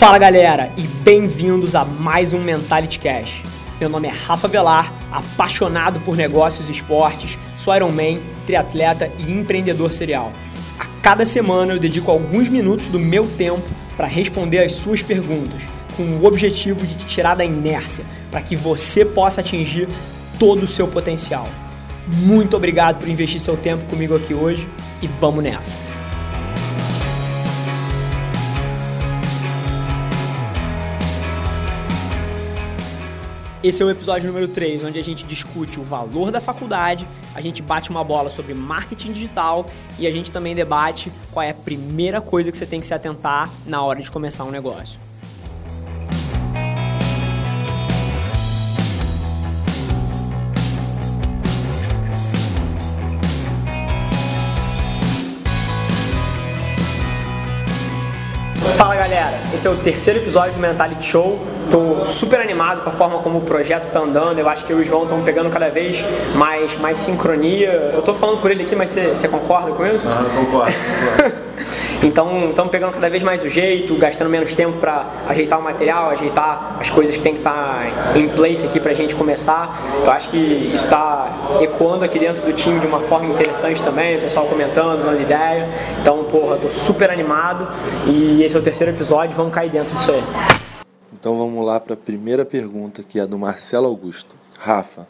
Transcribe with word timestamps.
Fala 0.00 0.16
galera 0.16 0.72
e 0.78 0.82
bem-vindos 1.04 1.74
a 1.74 1.84
mais 1.84 2.32
um 2.32 2.42
Mentality 2.42 2.98
Cash. 2.98 3.42
Meu 3.78 3.86
nome 3.86 4.08
é 4.08 4.10
Rafa 4.10 4.48
Velar, 4.48 4.90
apaixonado 5.12 6.00
por 6.00 6.16
negócios 6.16 6.70
e 6.70 6.72
esportes, 6.72 7.36
sou 7.54 7.76
Ironman, 7.76 8.18
triatleta 8.46 9.12
e 9.18 9.30
empreendedor 9.30 9.92
serial. 9.92 10.32
A 10.78 10.86
cada 11.02 11.26
semana 11.26 11.74
eu 11.74 11.78
dedico 11.78 12.10
alguns 12.10 12.48
minutos 12.48 12.86
do 12.86 12.98
meu 12.98 13.28
tempo 13.36 13.68
para 13.94 14.06
responder 14.06 14.60
as 14.60 14.72
suas 14.72 15.02
perguntas, 15.02 15.60
com 15.94 16.04
o 16.04 16.24
objetivo 16.24 16.86
de 16.86 16.94
te 16.94 17.04
tirar 17.04 17.34
da 17.34 17.44
inércia, 17.44 18.06
para 18.30 18.40
que 18.40 18.56
você 18.56 19.04
possa 19.04 19.42
atingir 19.42 19.86
todo 20.38 20.62
o 20.62 20.66
seu 20.66 20.88
potencial. 20.88 21.46
Muito 22.06 22.56
obrigado 22.56 23.00
por 23.00 23.08
investir 23.08 23.38
seu 23.38 23.54
tempo 23.54 23.84
comigo 23.84 24.16
aqui 24.16 24.32
hoje 24.32 24.66
e 25.02 25.06
vamos 25.06 25.44
nessa! 25.44 25.89
Esse 33.62 33.82
é 33.82 33.84
o 33.84 33.90
episódio 33.90 34.26
número 34.26 34.48
3, 34.48 34.84
onde 34.84 34.98
a 34.98 35.02
gente 35.02 35.22
discute 35.26 35.78
o 35.78 35.82
valor 35.82 36.30
da 36.30 36.40
faculdade, 36.40 37.06
a 37.34 37.42
gente 37.42 37.60
bate 37.60 37.90
uma 37.90 38.02
bola 38.02 38.30
sobre 38.30 38.54
marketing 38.54 39.12
digital 39.12 39.68
e 39.98 40.06
a 40.06 40.10
gente 40.10 40.32
também 40.32 40.54
debate 40.54 41.12
qual 41.30 41.42
é 41.42 41.50
a 41.50 41.54
primeira 41.54 42.22
coisa 42.22 42.50
que 42.50 42.56
você 42.56 42.64
tem 42.64 42.80
que 42.80 42.86
se 42.86 42.94
atentar 42.94 43.50
na 43.66 43.82
hora 43.82 44.00
de 44.00 44.10
começar 44.10 44.44
um 44.44 44.50
negócio. 44.50 44.98
Galera, 59.10 59.40
esse 59.52 59.66
é 59.66 59.70
o 59.70 59.74
terceiro 59.74 60.20
episódio 60.20 60.52
do 60.52 60.60
Mentality 60.60 61.04
Show. 61.04 61.44
Tô 61.68 62.04
super 62.04 62.40
animado 62.40 62.82
com 62.84 62.90
a 62.90 62.92
forma 62.92 63.18
como 63.18 63.38
o 63.38 63.40
projeto 63.40 63.90
tá 63.90 63.98
andando. 63.98 64.38
Eu 64.38 64.48
acho 64.48 64.64
que 64.64 64.72
eu 64.72 64.78
e 64.78 64.82
o 64.82 64.84
João 64.84 65.02
estão 65.02 65.20
pegando 65.24 65.50
cada 65.50 65.68
vez 65.68 66.00
mais, 66.36 66.78
mais 66.78 66.96
sincronia. 66.98 67.72
Eu 67.92 68.02
tô 68.02 68.14
falando 68.14 68.40
por 68.40 68.52
ele 68.52 68.62
aqui, 68.62 68.76
mas 68.76 68.90
você, 68.90 69.26
concorda 69.26 69.72
com 69.72 69.84
isso? 69.84 70.08
Ah, 70.08 70.24
concordo. 70.36 70.72
concordo. 70.72 71.34
Então 72.02 72.48
estamos 72.48 72.72
pegando 72.72 72.92
cada 72.92 73.10
vez 73.10 73.22
mais 73.22 73.42
o 73.42 73.48
jeito, 73.50 73.94
gastando 73.96 74.30
menos 74.30 74.54
tempo 74.54 74.78
para 74.78 75.04
ajeitar 75.28 75.58
o 75.58 75.62
material, 75.62 76.08
ajeitar 76.10 76.78
as 76.80 76.88
coisas 76.88 77.14
que 77.14 77.22
tem 77.22 77.34
que 77.34 77.40
estar 77.40 77.92
tá 78.12 78.18
em 78.18 78.26
place 78.28 78.64
aqui 78.66 78.80
para 78.80 78.92
a 78.92 78.94
gente 78.94 79.14
começar. 79.14 79.78
Eu 80.02 80.10
acho 80.10 80.30
que 80.30 80.72
está 80.74 81.58
ecoando 81.60 82.02
aqui 82.02 82.18
dentro 82.18 82.42
do 82.42 82.54
time 82.54 82.80
de 82.80 82.86
uma 82.86 83.00
forma 83.00 83.34
interessante 83.34 83.82
também, 83.82 84.16
o 84.16 84.20
pessoal 84.22 84.46
comentando, 84.46 85.04
dando 85.04 85.20
ideia. 85.20 85.68
Então, 86.00 86.24
porra, 86.24 86.56
tô 86.56 86.70
super 86.70 87.10
animado 87.10 87.68
e 88.06 88.42
esse 88.42 88.56
é 88.56 88.58
o 88.58 88.62
terceiro 88.62 88.92
episódio, 88.92 89.36
vamos 89.36 89.52
cair 89.52 89.70
dentro 89.70 89.94
disso 89.94 90.12
aí. 90.12 90.22
Então 91.12 91.36
vamos 91.36 91.66
lá 91.66 91.78
para 91.78 91.92
a 91.92 91.98
primeira 91.98 92.46
pergunta, 92.46 93.02
que 93.02 93.20
é 93.20 93.26
do 93.26 93.38
Marcelo 93.38 93.86
Augusto. 93.86 94.34
Rafa, 94.58 95.06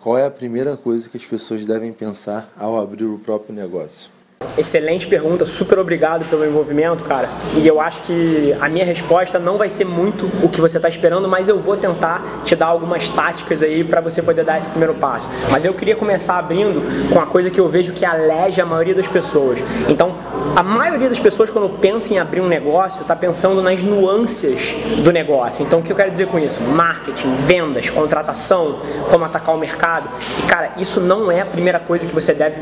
qual 0.00 0.18
é 0.18 0.26
a 0.26 0.30
primeira 0.30 0.76
coisa 0.76 1.08
que 1.08 1.16
as 1.16 1.24
pessoas 1.24 1.64
devem 1.64 1.92
pensar 1.92 2.52
ao 2.58 2.76
abrir 2.76 3.04
o 3.04 3.20
próprio 3.20 3.54
negócio? 3.54 4.13
Excelente 4.56 5.06
pergunta, 5.06 5.44
super 5.46 5.78
obrigado 5.78 6.24
pelo 6.26 6.44
envolvimento, 6.44 7.04
cara. 7.04 7.28
E 7.56 7.66
eu 7.66 7.80
acho 7.80 8.02
que 8.02 8.54
a 8.60 8.68
minha 8.68 8.84
resposta 8.84 9.38
não 9.38 9.58
vai 9.58 9.70
ser 9.70 9.84
muito 9.84 10.30
o 10.42 10.48
que 10.48 10.60
você 10.60 10.76
está 10.76 10.88
esperando, 10.88 11.28
mas 11.28 11.48
eu 11.48 11.58
vou 11.58 11.76
tentar 11.76 12.42
te 12.44 12.54
dar 12.54 12.66
algumas 12.66 13.08
táticas 13.08 13.62
aí 13.62 13.82
para 13.82 14.00
você 14.00 14.22
poder 14.22 14.44
dar 14.44 14.58
esse 14.58 14.68
primeiro 14.68 14.94
passo. 14.94 15.28
Mas 15.50 15.64
eu 15.64 15.74
queria 15.74 15.96
começar 15.96 16.38
abrindo 16.38 16.82
com 17.12 17.20
a 17.20 17.26
coisa 17.26 17.50
que 17.50 17.60
eu 17.60 17.68
vejo 17.68 17.92
que 17.92 18.04
aleja 18.04 18.62
a 18.62 18.66
maioria 18.66 18.94
das 18.94 19.06
pessoas. 19.06 19.58
Então, 19.88 20.14
a 20.56 20.62
maioria 20.62 21.08
das 21.08 21.18
pessoas 21.18 21.50
quando 21.50 21.68
pensa 21.78 22.14
em 22.14 22.18
abrir 22.18 22.40
um 22.40 22.48
negócio, 22.48 23.02
está 23.02 23.16
pensando 23.16 23.62
nas 23.62 23.82
nuances 23.82 24.74
do 25.02 25.12
negócio. 25.12 25.64
Então, 25.64 25.80
o 25.80 25.82
que 25.82 25.92
eu 25.92 25.96
quero 25.96 26.10
dizer 26.10 26.26
com 26.26 26.38
isso? 26.38 26.62
Marketing, 26.62 27.34
vendas, 27.46 27.90
contratação, 27.90 28.78
como 29.10 29.24
atacar 29.24 29.54
o 29.54 29.58
mercado. 29.58 30.08
E 30.38 30.42
cara, 30.46 30.72
isso 30.78 31.00
não 31.00 31.30
é 31.30 31.40
a 31.40 31.46
primeira 31.46 31.78
coisa 31.78 32.06
que 32.06 32.14
você 32.14 32.32
deve 32.32 32.56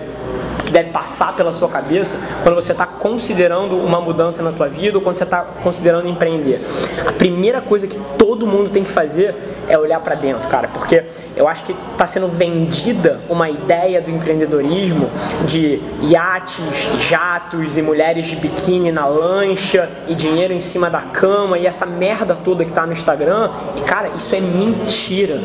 que 0.64 0.72
deve 0.72 0.90
passar 0.90 1.34
pela 1.34 1.52
sua 1.52 1.68
cabeça 1.68 2.18
quando 2.42 2.54
você 2.54 2.72
está 2.72 2.86
considerando 2.86 3.76
uma 3.76 4.00
mudança 4.00 4.42
na 4.42 4.52
tua 4.52 4.68
vida 4.68 4.98
ou 4.98 5.02
quando 5.02 5.16
você 5.16 5.24
está 5.24 5.42
considerando 5.62 6.08
empreender. 6.08 6.60
A 7.06 7.12
primeira 7.12 7.60
coisa 7.60 7.86
que 7.86 7.98
todo 8.18 8.46
mundo 8.46 8.70
tem 8.70 8.84
que 8.84 8.90
fazer 8.90 9.34
é 9.68 9.78
olhar 9.78 10.00
para 10.00 10.14
dentro, 10.14 10.48
cara, 10.48 10.68
porque 10.68 11.04
eu 11.36 11.48
acho 11.48 11.62
que 11.64 11.74
está 11.92 12.06
sendo 12.06 12.28
vendida 12.28 13.20
uma 13.28 13.48
ideia 13.48 14.00
do 14.00 14.10
empreendedorismo 14.10 15.08
de 15.46 15.80
iates, 16.02 16.88
jatos 17.00 17.76
e 17.76 17.82
mulheres 17.82 18.26
de 18.26 18.36
biquíni 18.36 18.90
na 18.90 19.06
lancha 19.06 19.88
e 20.08 20.14
dinheiro 20.14 20.52
em 20.52 20.60
cima 20.60 20.90
da 20.90 21.00
cama 21.00 21.58
e 21.58 21.66
essa 21.66 21.86
merda 21.86 22.34
toda 22.34 22.64
que 22.64 22.70
está 22.70 22.86
no 22.86 22.92
Instagram. 22.92 23.48
E 23.76 23.80
cara, 23.80 24.08
isso 24.08 24.34
é 24.34 24.40
mentira. 24.40 25.40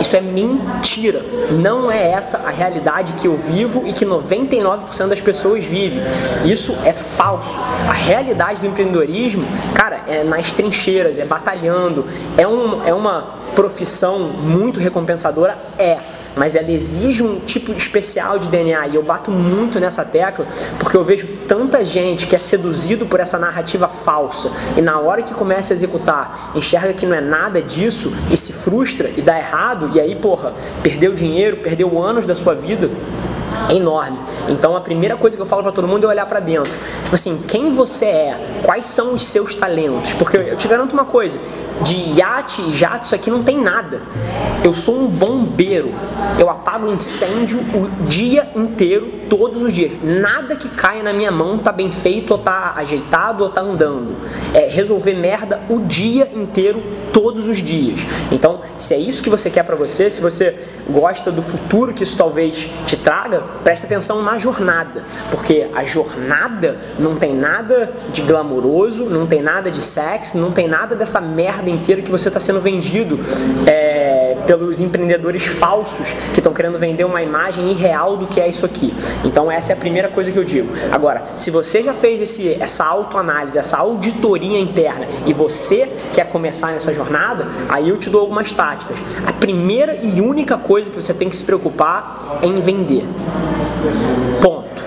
Isso 0.00 0.16
é 0.16 0.20
mentira. 0.20 1.22
Não 1.50 1.90
é 1.90 2.12
essa 2.12 2.38
a 2.38 2.50
realidade 2.50 3.12
que 3.14 3.26
eu 3.26 3.36
vivo 3.50 3.86
e 3.86 3.92
que 3.92 4.04
99% 4.04 5.08
das 5.08 5.20
pessoas 5.20 5.64
vivem. 5.64 6.02
Isso 6.44 6.76
é 6.84 6.92
falso. 6.92 7.58
A 7.88 7.92
realidade 7.92 8.60
do 8.60 8.66
empreendedorismo, 8.66 9.44
cara, 9.74 10.02
é 10.06 10.24
nas 10.24 10.52
trincheiras, 10.52 11.18
é 11.18 11.24
batalhando, 11.24 12.06
é, 12.36 12.46
um, 12.46 12.84
é 12.84 12.94
uma 12.94 13.39
profissão 13.54 14.18
muito 14.18 14.80
recompensadora? 14.80 15.56
É, 15.78 15.98
mas 16.36 16.56
ela 16.56 16.70
exige 16.70 17.22
um 17.22 17.40
tipo 17.40 17.72
especial 17.72 18.38
de 18.38 18.48
DNA 18.48 18.88
e 18.88 18.94
eu 18.96 19.02
bato 19.02 19.30
muito 19.30 19.80
nessa 19.80 20.04
tecla 20.04 20.46
porque 20.78 20.96
eu 20.96 21.04
vejo 21.04 21.26
tanta 21.48 21.84
gente 21.84 22.26
que 22.26 22.34
é 22.34 22.38
seduzido 22.38 23.06
por 23.06 23.20
essa 23.20 23.38
narrativa 23.38 23.88
falsa 23.88 24.50
e 24.76 24.80
na 24.80 24.98
hora 25.00 25.22
que 25.22 25.34
começa 25.34 25.72
a 25.72 25.74
executar 25.74 26.52
enxerga 26.54 26.92
que 26.92 27.06
não 27.06 27.14
é 27.14 27.20
nada 27.20 27.60
disso 27.60 28.12
e 28.30 28.36
se 28.36 28.52
frustra 28.52 29.10
e 29.16 29.22
dá 29.22 29.38
errado 29.38 29.90
e 29.94 30.00
aí, 30.00 30.14
porra, 30.14 30.52
perdeu 30.82 31.14
dinheiro, 31.14 31.58
perdeu 31.58 32.00
anos 32.00 32.26
da 32.26 32.34
sua 32.34 32.54
vida 32.54 32.90
é 33.68 33.74
enorme. 33.74 34.18
Então 34.48 34.76
a 34.76 34.80
primeira 34.80 35.16
coisa 35.16 35.36
que 35.36 35.42
eu 35.42 35.46
falo 35.46 35.62
para 35.62 35.72
todo 35.72 35.86
mundo 35.86 36.04
é 36.04 36.08
olhar 36.08 36.26
para 36.26 36.40
dentro. 36.40 36.72
Tipo 37.04 37.14
assim, 37.14 37.42
quem 37.46 37.72
você 37.72 38.06
é? 38.06 38.60
Quais 38.64 38.86
são 38.86 39.14
os 39.14 39.24
seus 39.24 39.54
talentos? 39.54 40.12
Porque 40.14 40.36
eu 40.36 40.56
te 40.56 40.66
garanto 40.68 40.92
uma 40.92 41.04
coisa, 41.04 41.38
de 41.82 41.96
iate 42.18 42.62
e 42.62 42.72
jato, 42.72 43.04
isso 43.04 43.14
aqui 43.14 43.30
não 43.30 43.42
tem 43.42 43.58
nada. 43.58 44.00
Eu 44.62 44.74
sou 44.74 45.00
um 45.00 45.06
bombeiro. 45.06 45.92
Eu 46.38 46.48
apago 46.48 46.92
incêndio 46.92 47.58
o 47.74 47.88
dia 48.04 48.50
inteiro, 48.54 49.19
todos 49.30 49.62
os 49.62 49.72
dias. 49.72 49.92
Nada 50.02 50.56
que 50.56 50.68
caia 50.68 51.02
na 51.02 51.12
minha 51.12 51.30
mão 51.30 51.56
tá 51.56 51.72
bem 51.72 51.90
feito, 51.90 52.32
ou 52.32 52.38
tá 52.38 52.74
ajeitado, 52.76 53.44
ou 53.44 53.48
tá 53.48 53.62
andando. 53.62 54.16
É 54.52 54.66
resolver 54.68 55.14
merda 55.14 55.60
o 55.70 55.78
dia 55.78 56.28
inteiro, 56.34 56.82
todos 57.12 57.48
os 57.48 57.58
dias. 57.58 58.00
Então, 58.30 58.60
se 58.78 58.94
é 58.94 58.98
isso 58.98 59.22
que 59.22 59.30
você 59.30 59.48
quer 59.48 59.62
para 59.62 59.76
você, 59.76 60.10
se 60.10 60.20
você 60.20 60.56
gosta 60.88 61.30
do 61.30 61.42
futuro 61.42 61.94
que 61.94 62.02
isso 62.02 62.16
talvez 62.16 62.68
te 62.84 62.96
traga, 62.96 63.42
preste 63.62 63.86
atenção 63.86 64.22
na 64.22 64.38
jornada. 64.38 65.04
Porque 65.30 65.68
a 65.74 65.84
jornada 65.84 66.78
não 66.98 67.16
tem 67.16 67.34
nada 67.34 67.92
de 68.12 68.22
glamouroso, 68.22 69.04
não 69.04 69.26
tem 69.26 69.40
nada 69.40 69.70
de 69.70 69.82
sexo, 69.82 70.36
não 70.38 70.50
tem 70.50 70.66
nada 70.66 70.96
dessa 70.96 71.20
merda 71.20 71.70
inteiro 71.70 72.02
que 72.02 72.10
você 72.10 72.28
está 72.28 72.40
sendo 72.40 72.60
vendido 72.60 73.20
é, 73.66 74.19
pelos 74.50 74.80
empreendedores 74.80 75.46
falsos 75.46 76.12
que 76.32 76.40
estão 76.40 76.52
querendo 76.52 76.76
vender 76.76 77.04
uma 77.04 77.22
imagem 77.22 77.70
irreal 77.70 78.16
do 78.16 78.26
que 78.26 78.40
é 78.40 78.48
isso 78.48 78.66
aqui. 78.66 78.92
Então 79.24 79.50
essa 79.50 79.70
é 79.72 79.74
a 79.74 79.76
primeira 79.76 80.08
coisa 80.08 80.32
que 80.32 80.36
eu 80.36 80.42
digo. 80.42 80.72
Agora, 80.90 81.22
se 81.36 81.52
você 81.52 81.84
já 81.84 81.94
fez 81.94 82.20
esse, 82.20 82.54
essa 82.60 82.84
autoanálise, 82.84 83.56
essa 83.56 83.78
auditoria 83.78 84.58
interna 84.58 85.06
e 85.24 85.32
você 85.32 85.88
quer 86.12 86.26
começar 86.28 86.72
nessa 86.72 86.92
jornada, 86.92 87.46
aí 87.68 87.90
eu 87.90 87.96
te 87.96 88.10
dou 88.10 88.22
algumas 88.22 88.52
táticas. 88.52 88.98
A 89.24 89.32
primeira 89.32 89.94
e 90.02 90.20
única 90.20 90.58
coisa 90.58 90.90
que 90.90 91.00
você 91.00 91.14
tem 91.14 91.28
que 91.28 91.36
se 91.36 91.44
preocupar 91.44 92.40
é 92.42 92.46
em 92.46 92.60
vender. 92.60 93.04
Ponto. 94.42 94.82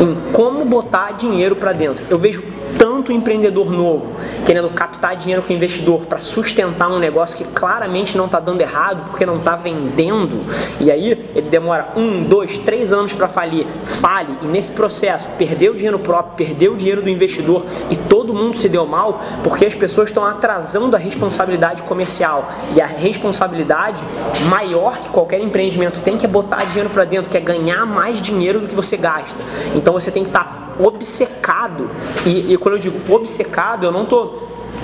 Em 0.00 0.32
como 0.32 0.64
botar 0.64 1.16
dinheiro 1.16 1.56
para 1.56 1.72
dentro. 1.72 2.06
Eu 2.08 2.18
vejo 2.20 2.40
tanto 2.78 3.12
empreendedor 3.12 3.70
novo 3.70 4.14
querendo 4.46 4.68
captar 4.70 5.16
dinheiro 5.16 5.42
com 5.42 5.52
investidor 5.52 6.06
para 6.06 6.18
sustentar 6.18 6.90
um 6.90 6.98
negócio 6.98 7.36
que 7.36 7.44
claramente 7.44 8.16
não 8.16 8.26
está 8.26 8.38
dando 8.40 8.60
errado 8.60 9.08
porque 9.08 9.26
não 9.26 9.34
está 9.34 9.56
vendendo 9.56 10.40
e 10.80 10.90
aí 10.90 11.10
ele 11.34 11.48
demora 11.48 11.92
um, 11.96 12.22
dois, 12.22 12.58
três 12.58 12.92
anos 12.92 13.12
para 13.12 13.28
falir, 13.28 13.66
fale 13.84 14.38
e 14.42 14.46
nesse 14.46 14.72
processo 14.72 15.28
perdeu 15.38 15.72
o 15.72 15.76
dinheiro 15.76 15.98
próprio, 15.98 16.46
perdeu 16.46 16.74
o 16.74 16.76
dinheiro 16.76 17.02
do 17.02 17.08
investidor 17.08 17.64
e 17.90 17.96
todo 17.96 18.32
mundo 18.34 18.56
se 18.56 18.68
deu 18.68 18.86
mal 18.86 19.20
porque 19.42 19.66
as 19.66 19.74
pessoas 19.74 20.10
estão 20.10 20.24
atrasando 20.24 20.94
a 20.94 20.98
responsabilidade 20.98 21.82
comercial 21.82 22.48
e 22.74 22.80
a 22.80 22.86
responsabilidade 22.86 24.02
maior 24.48 24.98
que 24.98 25.08
qualquer 25.10 25.40
empreendimento 25.40 26.00
tem 26.00 26.16
que 26.16 26.28
é 26.28 26.30
botar 26.30 26.64
dinheiro 26.64 26.90
para 26.90 27.04
dentro, 27.04 27.30
que 27.30 27.36
é 27.36 27.40
ganhar 27.40 27.86
mais 27.86 28.20
dinheiro 28.20 28.60
do 28.60 28.68
que 28.68 28.74
você 28.74 28.96
gasta. 28.96 29.38
Então 29.74 29.92
você 29.94 30.10
tem 30.10 30.22
que 30.22 30.28
estar 30.28 30.44
tá 30.44 30.68
obcecado. 30.78 31.90
E, 32.24 32.52
e, 32.52 32.57
quando 32.58 32.74
eu 32.74 32.80
digo 32.80 33.14
obcecado, 33.14 33.84
eu 33.84 33.92
não 33.92 34.02
estou 34.02 34.32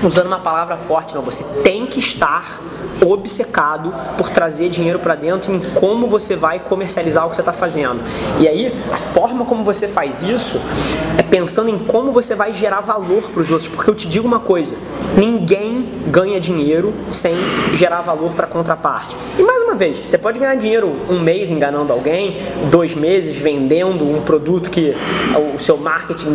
usando 0.02 0.26
uma 0.26 0.38
palavra 0.38 0.76
forte, 0.76 1.14
não. 1.14 1.22
Você 1.22 1.44
tem 1.62 1.86
que 1.86 1.98
estar 1.98 2.60
obcecado 3.04 3.92
por 4.16 4.30
trazer 4.30 4.68
dinheiro 4.68 4.98
para 4.98 5.14
dentro 5.14 5.52
em 5.52 5.60
como 5.74 6.06
você 6.06 6.36
vai 6.36 6.58
comercializar 6.58 7.26
o 7.26 7.30
que 7.30 7.36
você 7.36 7.42
está 7.42 7.52
fazendo. 7.52 8.00
E 8.38 8.48
aí, 8.48 8.72
a 8.92 8.96
forma 8.96 9.44
como 9.44 9.64
você 9.64 9.88
faz 9.88 10.22
isso 10.22 10.60
é 11.18 11.22
pensando 11.22 11.68
em 11.68 11.78
como 11.78 12.12
você 12.12 12.34
vai 12.34 12.52
gerar 12.52 12.80
valor 12.80 13.30
para 13.30 13.42
os 13.42 13.50
outros. 13.50 13.68
Porque 13.68 13.90
eu 13.90 13.94
te 13.94 14.08
digo 14.08 14.26
uma 14.26 14.40
coisa: 14.40 14.76
ninguém 15.16 15.82
ganha 16.06 16.40
dinheiro 16.40 16.94
sem 17.10 17.34
gerar 17.74 18.02
valor 18.02 18.32
para 18.32 18.46
a 18.46 18.48
contraparte. 18.48 19.16
E 19.38 19.42
mais 19.42 19.62
uma 19.62 19.74
vez, 19.74 19.98
você 19.98 20.18
pode 20.18 20.38
ganhar 20.38 20.54
dinheiro 20.54 20.94
um 21.08 21.20
mês 21.20 21.50
enganando 21.50 21.92
alguém, 21.92 22.38
dois 22.70 22.94
meses 22.94 23.36
vendendo 23.36 24.04
um 24.04 24.22
produto 24.22 24.70
que 24.70 24.94
o 25.56 25.60
seu 25.60 25.76
marketing 25.76 26.34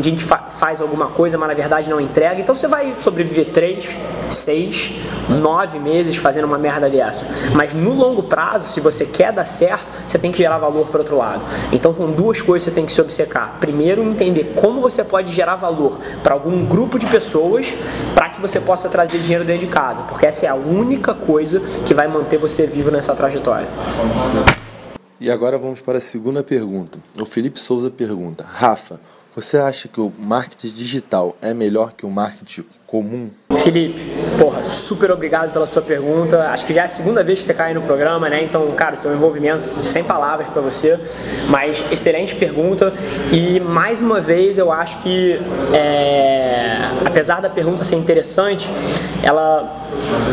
faz 0.51 0.81
alguma 0.81 1.07
coisa, 1.07 1.37
mas 1.37 1.47
na 1.49 1.53
verdade 1.53 1.89
não 1.89 2.01
entrega. 2.01 2.41
Então 2.41 2.55
você 2.55 2.67
vai 2.67 2.93
sobreviver 2.97 3.45
três, 3.49 3.89
seis, 4.29 4.91
nove 5.29 5.79
meses 5.79 6.15
fazendo 6.15 6.45
uma 6.45 6.57
merda 6.57 6.89
dessa. 6.89 7.27
Mas 7.53 7.73
no 7.73 7.93
longo 7.93 8.23
prazo, 8.23 8.71
se 8.71 8.79
você 8.79 9.05
quer 9.05 9.31
dar 9.31 9.45
certo, 9.45 9.85
você 10.07 10.17
tem 10.17 10.31
que 10.31 10.37
gerar 10.37 10.57
valor 10.57 10.87
para 10.87 10.99
outro 10.99 11.17
lado. 11.17 11.43
Então 11.71 11.93
são 11.93 12.11
duas 12.11 12.41
coisas 12.41 12.63
você 12.63 12.71
tem 12.71 12.85
que 12.85 12.91
se 12.91 13.01
obcecar. 13.01 13.57
Primeiro, 13.59 14.01
entender 14.03 14.53
como 14.55 14.81
você 14.81 15.03
pode 15.03 15.33
gerar 15.33 15.55
valor 15.55 15.99
para 16.23 16.33
algum 16.33 16.65
grupo 16.65 16.97
de 16.97 17.05
pessoas 17.05 17.73
para 18.15 18.29
que 18.29 18.41
você 18.41 18.59
possa 18.59 18.89
trazer 18.89 19.19
dinheiro 19.19 19.43
dentro 19.43 19.65
de 19.65 19.71
casa, 19.71 20.03
porque 20.03 20.25
essa 20.25 20.45
é 20.45 20.49
a 20.49 20.55
única 20.55 21.13
coisa 21.13 21.59
que 21.85 21.93
vai 21.93 22.07
manter 22.07 22.37
você 22.37 22.65
vivo 22.65 22.91
nessa 22.91 23.15
trajetória. 23.15 23.67
E 25.19 25.29
agora 25.29 25.57
vamos 25.57 25.81
para 25.81 25.97
a 25.97 26.01
segunda 26.01 26.41
pergunta. 26.41 26.97
O 27.19 27.25
Felipe 27.25 27.59
Souza 27.59 27.89
pergunta: 27.89 28.45
Rafa, 28.47 29.01
você 29.41 29.57
acha 29.57 29.87
que 29.87 30.01
o 30.01 30.11
marketing 30.17 30.67
digital 30.75 31.35
é 31.41 31.53
melhor 31.53 31.93
que 31.93 32.05
o 32.05 32.09
marketing 32.09 32.65
comum? 32.85 33.29
Felipe, 33.63 33.99
porra, 34.37 34.63
super 34.65 35.11
obrigado 35.11 35.51
pela 35.51 35.67
sua 35.67 35.81
pergunta. 35.81 36.49
Acho 36.49 36.65
que 36.65 36.73
já 36.73 36.81
é 36.81 36.85
a 36.85 36.87
segunda 36.89 37.23
vez 37.23 37.39
que 37.39 37.45
você 37.45 37.53
cai 37.53 37.73
no 37.73 37.81
programa, 37.81 38.29
né? 38.29 38.43
Então, 38.43 38.69
cara, 38.71 38.95
seu 38.95 39.13
envolvimento 39.13 39.85
sem 39.85 40.03
palavras 40.03 40.47
para 40.49 40.61
você, 40.61 40.99
mas 41.49 41.83
excelente 41.91 42.35
pergunta. 42.35 42.93
E 43.31 43.59
mais 43.59 44.01
uma 44.01 44.19
vez, 44.19 44.57
eu 44.57 44.71
acho 44.71 44.97
que, 44.99 45.39
é, 45.73 46.89
apesar 47.05 47.41
da 47.41 47.49
pergunta 47.49 47.83
ser 47.83 47.95
interessante, 47.95 48.69
ela 49.23 49.87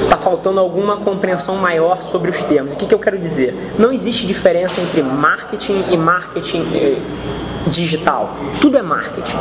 está 0.05 0.17
faltando 0.17 0.61
alguma 0.61 0.99
compreensão 0.99 1.57
maior 1.57 2.03
sobre 2.03 2.31
os 2.31 2.43
termos. 2.45 2.75
O 2.75 2.77
que, 2.77 2.87
que 2.87 2.95
eu 2.95 2.99
quero 2.99 3.19
dizer? 3.19 3.55
Não 3.79 3.93
existe 3.93 4.27
diferença 4.27 4.81
entre 4.81 5.03
marketing 5.03 5.85
e 5.91 5.97
marketing 5.97 6.67
eh, 6.75 6.99
digital. 7.71 8.37
Tudo 8.61 8.79
é 8.79 8.83
marketing. 8.83 9.37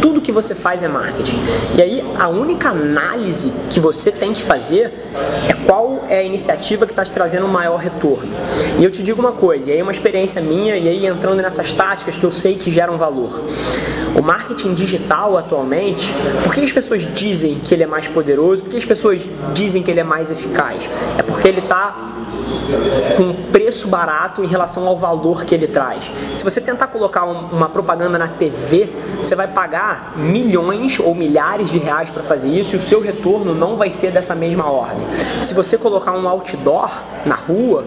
Tudo 0.00 0.20
que 0.20 0.32
você 0.32 0.54
faz 0.54 0.82
é 0.82 0.88
marketing. 0.88 1.38
E 1.76 1.82
aí 1.82 2.04
a 2.18 2.28
única 2.28 2.70
análise 2.70 3.52
que 3.70 3.80
você 3.80 4.10
tem 4.10 4.32
que 4.32 4.42
fazer 4.42 4.92
é 5.48 5.54
qual 5.66 6.04
é 6.08 6.18
a 6.18 6.22
iniciativa 6.22 6.86
que 6.86 6.92
está 6.92 7.04
te 7.04 7.10
trazendo 7.10 7.46
o 7.46 7.48
maior 7.48 7.76
retorno. 7.76 8.30
E 8.78 8.84
eu 8.84 8.90
te 8.90 9.02
digo 9.02 9.20
uma 9.20 9.32
coisa, 9.32 9.70
e 9.70 9.72
aí 9.72 9.78
é 9.78 9.82
uma 9.82 9.92
experiência 9.92 10.40
minha, 10.40 10.76
e 10.76 10.88
aí 10.88 11.06
entrando 11.06 11.40
nessas 11.40 11.72
táticas 11.72 12.16
que 12.16 12.24
eu 12.24 12.32
sei 12.32 12.56
que 12.56 12.70
geram 12.70 12.98
valor. 12.98 13.42
O 14.16 14.22
marketing 14.22 14.74
digital 14.74 15.38
atualmente, 15.38 16.12
por 16.42 16.52
que 16.52 16.60
as 16.60 16.72
pessoas 16.72 17.06
dizem 17.14 17.58
que 17.58 17.74
ele 17.74 17.82
é 17.82 17.86
mais 17.86 18.08
poderoso? 18.08 18.62
Por 18.62 18.70
que 18.70 18.76
as 18.76 18.84
pessoas 18.84 19.22
dizem 19.52 19.82
que 19.82 19.90
ele 19.90 20.00
é 20.00 20.04
mais 20.04 20.30
eficaz? 20.30 20.88
É 21.16 21.22
porque 21.22 21.46
ele 21.46 21.60
está 21.60 21.94
com 23.16 23.32
preço 23.50 23.88
barato 23.88 24.42
em 24.42 24.46
relação 24.46 24.86
ao 24.86 24.96
valor 24.96 25.44
que 25.44 25.54
ele 25.54 25.66
traz. 25.66 26.10
Se 26.34 26.44
você 26.44 26.60
tentar 26.60 26.88
colocar 26.88 27.24
uma 27.24 27.68
propaganda 27.68 28.18
na 28.18 28.28
TV, 28.28 28.92
você 29.18 29.34
vai 29.34 29.48
pagar 29.48 30.14
milhões 30.16 30.98
ou 30.98 31.14
milhares 31.14 31.70
de 31.70 31.78
reais 31.78 32.10
para 32.10 32.22
fazer 32.22 32.48
isso 32.48 32.74
e 32.74 32.78
o 32.78 32.82
seu 32.82 33.00
retorno 33.00 33.54
não 33.54 33.76
vai 33.76 33.90
ser 33.90 34.10
dessa 34.10 34.34
mesma 34.34 34.70
ordem. 34.70 35.06
Se 35.42 35.54
você 35.54 35.76
colocar 35.76 36.12
um 36.12 36.28
outdoor 36.28 36.90
na 37.24 37.34
rua, 37.34 37.84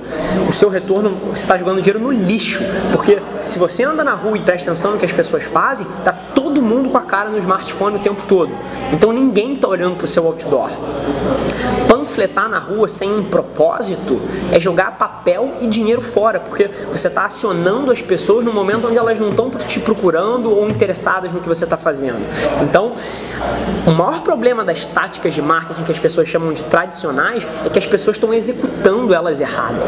o 0.47 0.53
seu 0.53 0.69
retorno 0.69 1.11
você 1.31 1.43
está 1.43 1.57
jogando 1.57 1.81
dinheiro 1.81 1.99
no 1.99 2.11
lixo, 2.11 2.61
porque 2.91 3.21
se 3.41 3.57
você 3.59 3.83
anda 3.83 4.03
na 4.03 4.13
rua 4.13 4.37
e 4.37 4.41
presta 4.41 4.71
atenção 4.71 4.91
no 4.91 4.97
que 4.97 5.05
as 5.05 5.11
pessoas 5.11 5.43
fazem, 5.43 5.87
tá 6.03 6.13
todo 6.33 6.61
mundo 6.61 6.89
com 6.89 6.97
a 6.97 7.01
cara 7.01 7.29
no 7.29 7.37
smartphone 7.39 7.97
o 7.97 7.99
tempo 7.99 8.21
todo. 8.27 8.51
Então 8.91 9.11
ninguém 9.11 9.53
está 9.53 9.67
olhando 9.67 9.95
para 9.95 10.05
o 10.05 10.07
seu 10.07 10.25
outdoor. 10.25 10.69
Panfletar 12.13 12.47
na 12.47 12.59
rua 12.59 12.87
sem 12.87 13.11
um 13.11 13.23
propósito 13.23 14.21
é 14.51 14.59
jogar 14.59 14.99
papel 14.99 15.53
e 15.59 15.65
dinheiro 15.65 15.99
fora, 15.99 16.39
porque 16.39 16.69
você 16.91 17.07
está 17.07 17.25
acionando 17.25 17.91
as 17.91 18.03
pessoas 18.03 18.45
no 18.45 18.53
momento 18.53 18.87
onde 18.87 18.97
elas 18.97 19.17
não 19.17 19.29
estão 19.29 19.49
te 19.49 19.79
procurando 19.79 20.51
ou 20.51 20.69
interessadas 20.69 21.31
no 21.31 21.41
que 21.41 21.47
você 21.47 21.63
está 21.63 21.75
fazendo. 21.75 22.23
Então, 22.61 22.93
o 23.87 23.91
maior 23.91 24.21
problema 24.21 24.63
das 24.63 24.85
táticas 24.85 25.33
de 25.33 25.41
marketing 25.41 25.83
que 25.83 25.91
as 25.91 25.97
pessoas 25.97 26.29
chamam 26.29 26.53
de 26.53 26.63
tradicionais 26.65 27.47
é 27.65 27.69
que 27.69 27.79
as 27.79 27.87
pessoas 27.87 28.17
estão 28.17 28.31
executando 28.31 29.11
elas 29.11 29.41
errado. 29.41 29.79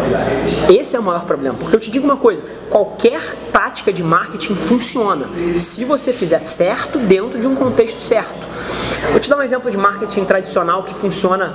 Esse 0.67 0.95
é 0.95 0.99
o 0.99 1.03
maior 1.03 1.25
problema, 1.25 1.55
porque 1.59 1.75
eu 1.75 1.79
te 1.79 1.91
digo 1.91 2.05
uma 2.05 2.17
coisa: 2.17 2.41
qualquer 2.71 3.21
tática 3.51 3.93
de 3.93 4.01
marketing 4.01 4.55
funciona 4.55 5.27
se 5.57 5.85
você 5.85 6.11
fizer 6.11 6.39
certo 6.39 6.97
dentro 6.97 7.39
de 7.39 7.45
um 7.45 7.55
contexto 7.55 8.01
certo. 8.01 8.45
Vou 9.11 9.19
te 9.19 9.29
dar 9.29 9.37
um 9.37 9.41
exemplo 9.41 9.69
de 9.69 9.77
marketing 9.77 10.25
tradicional 10.25 10.83
que 10.83 10.93
funciona 10.93 11.53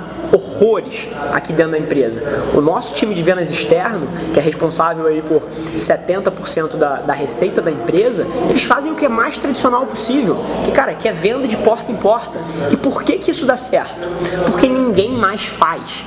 horrores 0.61 1.07
aqui 1.31 1.51
dentro 1.51 1.71
da 1.71 1.79
empresa. 1.79 2.21
O 2.53 2.61
nosso 2.61 2.93
time 2.93 3.15
de 3.15 3.23
vendas 3.23 3.49
externo, 3.49 4.07
que 4.31 4.39
é 4.39 4.43
responsável 4.43 5.07
aí 5.07 5.21
por 5.21 5.41
70% 5.75 6.75
da, 6.75 6.97
da 6.97 7.13
receita 7.13 7.61
da 7.61 7.71
empresa, 7.71 8.27
eles 8.47 8.63
fazem 8.63 8.91
o 8.91 8.95
que 8.95 9.05
é 9.05 9.09
mais 9.09 9.39
tradicional 9.39 9.85
possível, 9.87 10.37
que 10.63 10.71
cara, 10.71 10.93
que 10.93 11.07
é 11.07 11.11
venda 11.11 11.47
de 11.47 11.57
porta 11.57 11.91
em 11.91 11.95
porta. 11.95 12.39
E 12.71 12.77
por 12.77 13.03
que 13.03 13.17
que 13.17 13.31
isso 13.31 13.45
dá 13.45 13.57
certo? 13.57 14.07
Porque 14.45 14.67
ninguém 14.67 15.11
mais 15.11 15.45
faz. 15.45 16.05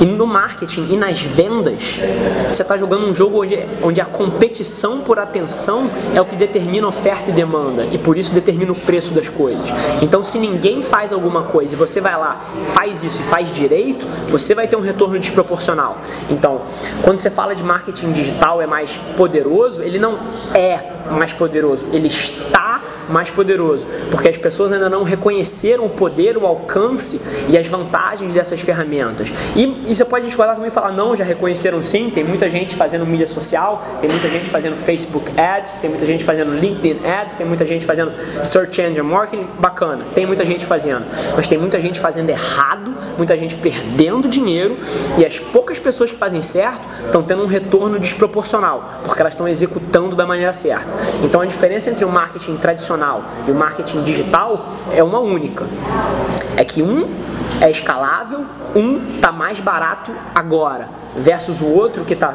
E 0.00 0.06
no 0.06 0.26
marketing 0.26 0.88
e 0.90 0.96
nas 0.96 1.20
vendas, 1.20 1.98
você 2.46 2.62
está 2.62 2.76
jogando 2.76 3.06
um 3.06 3.14
jogo 3.14 3.42
onde, 3.42 3.58
onde 3.82 4.00
a 4.00 4.04
competição 4.04 5.00
por 5.00 5.18
atenção 5.18 5.90
é 6.14 6.20
o 6.20 6.24
que 6.24 6.36
determina 6.36 6.86
oferta 6.86 7.30
e 7.30 7.32
demanda, 7.32 7.84
e 7.90 7.98
por 7.98 8.16
isso 8.16 8.32
determina 8.32 8.70
o 8.70 8.76
preço 8.76 9.12
das 9.12 9.28
coisas. 9.28 9.68
Então, 10.00 10.22
se 10.22 10.38
ninguém 10.38 10.82
faz 10.82 11.12
alguma 11.12 11.44
coisa 11.44 11.74
e 11.74 11.76
você 11.76 12.00
vai 12.00 12.16
lá, 12.16 12.36
faz 12.68 13.02
isso 13.02 13.20
e 13.20 13.24
faz 13.24 13.50
direito, 13.50 14.06
você 14.30 14.54
vai 14.54 14.68
ter 14.68 14.76
um 14.76 14.80
retorno 14.80 15.18
desproporcional. 15.18 15.98
Então, 16.30 16.62
quando 17.02 17.18
você 17.18 17.30
fala 17.30 17.54
de 17.54 17.64
marketing 17.64 18.12
digital 18.12 18.62
é 18.62 18.66
mais 18.66 18.98
poderoso, 19.16 19.82
ele 19.82 19.98
não 19.98 20.18
é 20.54 20.92
mais 21.10 21.32
poderoso, 21.32 21.86
ele 21.92 22.06
está 22.06 22.80
mais 23.08 23.30
poderoso, 23.30 23.86
porque 24.10 24.28
as 24.28 24.36
pessoas 24.36 24.72
ainda 24.72 24.88
não 24.88 25.02
reconheceram 25.02 25.84
o 25.84 25.88
poder, 25.88 26.36
o 26.36 26.46
alcance 26.46 27.20
e 27.48 27.56
as 27.56 27.66
vantagens 27.66 28.34
dessas 28.34 28.60
ferramentas. 28.60 29.28
E, 29.56 29.84
e 29.86 29.96
você 29.96 30.04
pode 30.04 30.26
discordar 30.26 30.54
comigo 30.54 30.72
e 30.72 30.74
falar, 30.74 30.92
não, 30.92 31.16
já 31.16 31.24
reconheceram 31.24 31.82
sim, 31.82 32.10
tem 32.10 32.24
muita 32.24 32.50
gente 32.50 32.74
fazendo 32.74 33.06
mídia 33.06 33.26
social, 33.26 33.82
tem 34.00 34.10
muita 34.10 34.28
gente 34.28 34.48
fazendo 34.48 34.76
Facebook 34.76 35.30
Ads, 35.38 35.74
tem 35.76 35.90
muita 35.90 36.06
gente 36.06 36.24
fazendo 36.24 36.54
LinkedIn 36.54 37.04
Ads, 37.06 37.36
tem 37.36 37.46
muita 37.46 37.66
gente 37.66 37.84
fazendo 37.84 38.12
Search 38.44 38.80
Engine 38.80 39.02
Marketing, 39.02 39.46
bacana, 39.58 40.04
tem 40.14 40.26
muita 40.26 40.44
gente 40.44 40.64
fazendo, 40.64 41.04
mas 41.36 41.48
tem 41.48 41.58
muita 41.58 41.80
gente 41.80 41.98
fazendo 41.98 42.28
errado, 42.30 42.94
muita 43.16 43.36
gente 43.36 43.54
perdendo 43.56 44.28
dinheiro 44.28 44.76
e 45.16 45.24
as 45.24 45.38
poucas 45.38 45.78
pessoas 45.78 46.10
que 46.10 46.16
fazem 46.16 46.42
certo 46.42 46.80
estão 47.04 47.22
tendo 47.22 47.42
um 47.42 47.46
retorno 47.46 47.98
desproporcional, 47.98 49.02
porque 49.04 49.20
elas 49.20 49.32
estão 49.32 49.48
executando 49.48 50.14
da 50.14 50.26
maneira 50.26 50.52
certa. 50.52 50.88
Então 51.22 51.40
a 51.40 51.46
diferença 51.46 51.90
entre 51.90 52.04
o 52.04 52.08
marketing 52.08 52.56
tradicional 52.56 52.97
tradicional 52.98 53.22
e 53.46 53.50
o 53.50 53.54
marketing 53.54 54.02
digital 54.02 54.66
é 54.92 55.02
uma 55.02 55.20
única. 55.20 55.64
É 56.56 56.64
que 56.64 56.82
um 56.82 57.08
é 57.60 57.70
escalável, 57.70 58.44
um 58.74 59.14
está 59.14 59.32
mais 59.32 59.60
barato 59.60 60.12
agora, 60.34 60.88
versus 61.16 61.60
o 61.60 61.66
outro 61.66 62.04
que 62.04 62.14
está 62.14 62.34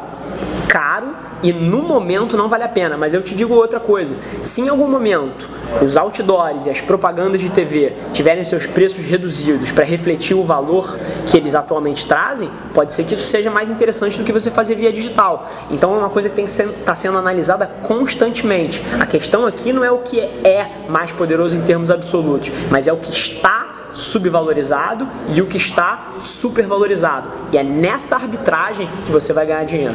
caro 0.66 1.14
e 1.44 1.52
no 1.52 1.82
momento 1.82 2.38
não 2.38 2.48
vale 2.48 2.64
a 2.64 2.68
pena. 2.68 2.96
Mas 2.96 3.12
eu 3.12 3.22
te 3.22 3.34
digo 3.34 3.54
outra 3.54 3.78
coisa: 3.78 4.16
se 4.42 4.62
em 4.62 4.68
algum 4.68 4.88
momento 4.88 5.48
os 5.84 5.96
outdoors 5.96 6.66
e 6.66 6.70
as 6.70 6.80
propagandas 6.80 7.40
de 7.40 7.50
TV 7.50 7.92
tiverem 8.12 8.44
seus 8.44 8.66
preços 8.66 9.04
reduzidos 9.04 9.70
para 9.70 9.84
refletir 9.84 10.34
o 10.34 10.42
valor 10.42 10.98
que 11.26 11.36
eles 11.36 11.54
atualmente 11.54 12.06
trazem, 12.06 12.50
pode 12.72 12.92
ser 12.92 13.04
que 13.04 13.14
isso 13.14 13.26
seja 13.26 13.50
mais 13.50 13.68
interessante 13.68 14.18
do 14.18 14.24
que 14.24 14.32
você 14.32 14.50
fazer 14.50 14.74
via 14.74 14.90
digital. 14.90 15.46
Então 15.70 15.94
é 15.94 15.98
uma 15.98 16.10
coisa 16.10 16.30
que 16.30 16.34
tem 16.34 16.46
que 16.46 16.50
estar 16.50 16.72
tá 16.84 16.94
sendo 16.96 17.18
analisada 17.18 17.66
constantemente. 17.82 18.82
A 18.98 19.04
questão 19.06 19.46
aqui 19.46 19.72
não 19.72 19.84
é 19.84 19.90
o 19.90 19.98
que 19.98 20.20
é 20.20 20.86
mais 20.88 21.12
poderoso 21.12 21.54
em 21.54 21.60
termos 21.60 21.90
absolutos, 21.90 22.50
mas 22.70 22.88
é 22.88 22.92
o 22.92 22.96
que 22.96 23.10
está 23.10 23.90
subvalorizado 23.92 25.06
e 25.28 25.42
o 25.42 25.46
que 25.46 25.58
está 25.58 26.14
supervalorizado. 26.18 27.28
E 27.52 27.58
é 27.58 27.62
nessa 27.62 28.16
arbitragem 28.16 28.88
que 29.04 29.12
você 29.12 29.32
vai 29.32 29.46
ganhar 29.46 29.64
dinheiro. 29.64 29.94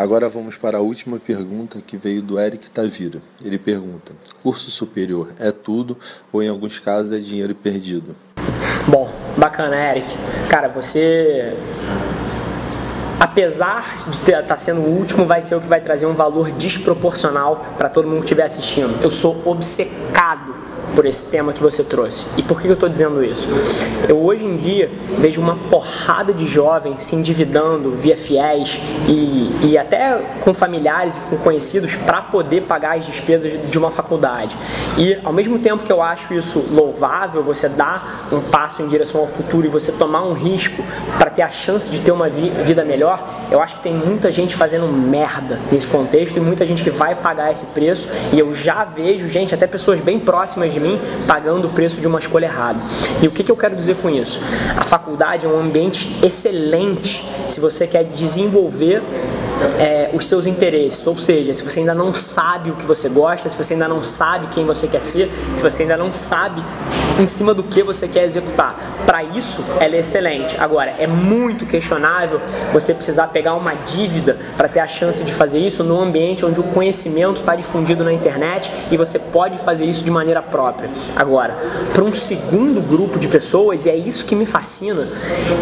Agora 0.00 0.30
vamos 0.30 0.56
para 0.56 0.78
a 0.78 0.80
última 0.80 1.18
pergunta 1.18 1.78
que 1.86 1.94
veio 1.94 2.22
do 2.22 2.40
Eric 2.40 2.70
Tavira. 2.70 3.20
Ele 3.44 3.58
pergunta: 3.58 4.14
curso 4.42 4.70
superior 4.70 5.28
é 5.38 5.52
tudo 5.52 5.94
ou 6.32 6.42
em 6.42 6.48
alguns 6.48 6.78
casos 6.78 7.12
é 7.12 7.18
dinheiro 7.18 7.54
perdido? 7.54 8.16
Bom, 8.88 9.10
bacana, 9.36 9.76
Eric. 9.76 10.08
Cara, 10.48 10.68
você 10.68 11.54
apesar 13.20 14.08
de 14.08 14.16
estar 14.16 14.42
tá 14.42 14.56
sendo 14.56 14.80
o 14.80 14.88
último, 14.88 15.26
vai 15.26 15.42
ser 15.42 15.56
o 15.56 15.60
que 15.60 15.66
vai 15.66 15.82
trazer 15.82 16.06
um 16.06 16.14
valor 16.14 16.50
desproporcional 16.52 17.62
para 17.76 17.90
todo 17.90 18.08
mundo 18.08 18.20
que 18.20 18.24
estiver 18.24 18.44
assistindo. 18.44 19.02
Eu 19.02 19.10
sou 19.10 19.42
obcecado 19.44 20.54
por 20.94 21.06
esse 21.06 21.26
tema 21.26 21.52
que 21.52 21.62
você 21.62 21.82
trouxe. 21.82 22.26
E 22.36 22.42
por 22.42 22.60
que 22.60 22.68
eu 22.68 22.74
estou 22.74 22.88
dizendo 22.88 23.22
isso? 23.22 23.48
Eu 24.08 24.22
hoje 24.22 24.44
em 24.44 24.56
dia 24.56 24.90
vejo 25.18 25.40
uma 25.40 25.56
porrada 25.56 26.32
de 26.32 26.46
jovens 26.46 27.04
se 27.04 27.16
endividando 27.16 27.92
via 27.92 28.16
fiéis 28.16 28.80
e, 29.08 29.68
e 29.68 29.78
até 29.78 30.20
com 30.42 30.52
familiares 30.52 31.16
e 31.16 31.20
com 31.20 31.36
conhecidos 31.38 31.94
para 31.94 32.22
poder 32.22 32.62
pagar 32.62 32.96
as 32.96 33.06
despesas 33.06 33.52
de 33.70 33.78
uma 33.78 33.90
faculdade. 33.90 34.56
E 34.98 35.18
ao 35.24 35.32
mesmo 35.32 35.58
tempo 35.58 35.82
que 35.82 35.92
eu 35.92 36.02
acho 36.02 36.34
isso 36.34 36.64
louvável, 36.70 37.42
você 37.42 37.68
dar 37.68 38.28
um 38.32 38.40
passo 38.40 38.82
em 38.82 38.88
direção 38.88 39.20
ao 39.20 39.28
futuro 39.28 39.66
e 39.66 39.68
você 39.68 39.92
tomar 39.92 40.22
um 40.22 40.32
risco 40.32 40.82
para 41.18 41.30
ter 41.30 41.42
a 41.42 41.50
chance 41.50 41.90
de 41.90 42.00
ter 42.00 42.12
uma 42.12 42.28
vida 42.28 42.84
melhor, 42.84 43.24
eu 43.50 43.60
acho 43.60 43.76
que 43.76 43.82
tem 43.82 43.92
muita 43.92 44.30
gente 44.30 44.56
fazendo 44.56 44.86
merda 44.86 45.58
nesse 45.70 45.86
contexto 45.86 46.36
e 46.36 46.40
muita 46.40 46.64
gente 46.66 46.82
que 46.82 46.90
vai 46.90 47.14
pagar 47.14 47.52
esse 47.52 47.66
preço. 47.66 48.08
E 48.32 48.38
eu 48.38 48.52
já 48.54 48.84
vejo 48.84 49.28
gente, 49.28 49.54
até 49.54 49.66
pessoas 49.66 50.00
bem 50.00 50.18
próximas 50.18 50.72
de 50.72 50.79
mim, 50.80 51.00
pagando 51.26 51.68
o 51.68 51.70
preço 51.70 52.00
de 52.00 52.06
uma 52.06 52.18
escolha 52.18 52.46
errada. 52.46 52.80
E 53.22 53.28
o 53.28 53.30
que, 53.30 53.44
que 53.44 53.52
eu 53.52 53.56
quero 53.56 53.76
dizer 53.76 53.96
com 53.96 54.10
isso? 54.10 54.40
A 54.76 54.82
faculdade 54.82 55.46
é 55.46 55.48
um 55.48 55.60
ambiente 55.60 56.18
excelente 56.22 57.24
se 57.46 57.60
você 57.60 57.86
quer 57.86 58.04
desenvolver 58.04 59.02
é, 59.78 60.10
os 60.12 60.26
seus 60.26 60.46
interesses, 60.46 61.06
ou 61.06 61.16
seja, 61.16 61.52
se 61.52 61.62
você 61.62 61.80
ainda 61.80 61.94
não 61.94 62.14
sabe 62.14 62.70
o 62.70 62.76
que 62.76 62.86
você 62.86 63.08
gosta, 63.08 63.48
se 63.48 63.56
você 63.56 63.74
ainda 63.74 63.88
não 63.88 64.02
sabe 64.02 64.46
quem 64.48 64.64
você 64.64 64.86
quer 64.86 65.02
ser, 65.02 65.30
se 65.54 65.62
você 65.62 65.82
ainda 65.82 65.96
não 65.96 66.12
sabe 66.12 66.62
em 67.18 67.26
cima 67.26 67.52
do 67.52 67.62
que 67.62 67.82
você 67.82 68.08
quer 68.08 68.24
executar. 68.24 68.76
Para 69.04 69.22
isso, 69.22 69.62
ela 69.78 69.96
é 69.96 69.98
excelente. 69.98 70.56
Agora, 70.58 70.92
é 70.98 71.06
muito 71.06 71.66
questionável 71.66 72.40
você 72.72 72.94
precisar 72.94 73.28
pegar 73.28 73.54
uma 73.54 73.74
dívida 73.74 74.38
para 74.56 74.68
ter 74.68 74.80
a 74.80 74.88
chance 74.88 75.22
de 75.22 75.32
fazer 75.32 75.58
isso 75.58 75.84
no 75.84 76.00
ambiente 76.00 76.44
onde 76.44 76.60
o 76.60 76.64
conhecimento 76.64 77.40
está 77.40 77.54
difundido 77.54 78.04
na 78.04 78.12
internet 78.12 78.72
e 78.90 78.96
você 78.96 79.18
pode 79.18 79.58
fazer 79.58 79.84
isso 79.84 80.02
de 80.04 80.10
maneira 80.10 80.40
própria. 80.40 80.88
Agora, 81.14 81.56
para 81.92 82.02
um 82.02 82.14
segundo 82.14 82.80
grupo 82.80 83.18
de 83.18 83.28
pessoas, 83.28 83.84
e 83.84 83.90
é 83.90 83.96
isso 83.96 84.24
que 84.24 84.34
me 84.34 84.46
fascina, 84.46 85.08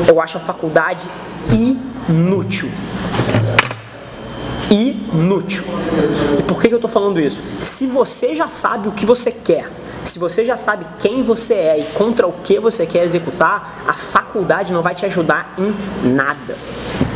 eu 0.07 0.21
acho 0.21 0.37
a 0.37 0.41
faculdade 0.41 1.05
inútil 1.51 2.71
inútil. 4.71 5.65
Por 6.47 6.61
que, 6.61 6.69
que 6.69 6.75
eu 6.75 6.79
estou 6.79 6.91
falando 6.91 7.21
isso? 7.21 7.43
Se 7.61 7.87
você 7.87 8.35
já 8.35 8.49
sabe 8.49 8.89
o 8.89 8.93
que 8.93 9.07
você 9.07 9.31
quer, 9.31 9.71
se 10.05 10.19
você 10.19 10.45
já 10.45 10.57
sabe 10.57 10.87
quem 10.99 11.23
você 11.23 11.55
é 11.55 11.81
e 11.81 11.85
contra 11.85 12.27
o 12.27 12.33
que 12.33 12.59
você 12.59 12.87
quer 12.87 13.05
executar, 13.05 13.83
a 13.87 13.93
faculdade 13.93 14.73
não 14.73 14.83
vai 14.83 14.95
te 14.95 15.05
ajudar 15.05 15.55
em 15.59 16.09
nada. 16.09 16.57